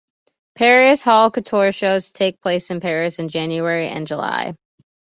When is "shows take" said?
1.71-2.41